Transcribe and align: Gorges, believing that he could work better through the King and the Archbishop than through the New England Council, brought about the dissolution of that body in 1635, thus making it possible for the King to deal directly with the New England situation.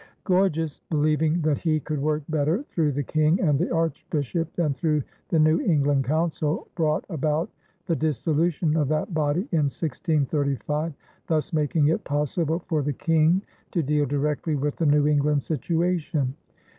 Gorges, 0.23 0.81
believing 0.89 1.41
that 1.41 1.59
he 1.59 1.79
could 1.79 2.01
work 2.01 2.23
better 2.27 2.63
through 2.71 2.91
the 2.93 3.03
King 3.03 3.39
and 3.39 3.59
the 3.59 3.69
Archbishop 3.69 4.51
than 4.55 4.73
through 4.73 5.03
the 5.29 5.37
New 5.37 5.61
England 5.61 6.05
Council, 6.05 6.67
brought 6.73 7.05
about 7.07 7.51
the 7.85 7.95
dissolution 7.95 8.75
of 8.75 8.87
that 8.87 9.13
body 9.13 9.41
in 9.51 9.65
1635, 9.69 10.95
thus 11.27 11.53
making 11.53 11.89
it 11.89 12.03
possible 12.03 12.57
for 12.67 12.81
the 12.81 12.93
King 12.93 13.43
to 13.73 13.83
deal 13.83 14.07
directly 14.07 14.55
with 14.55 14.75
the 14.77 14.87
New 14.87 15.05
England 15.07 15.43
situation. 15.43 16.33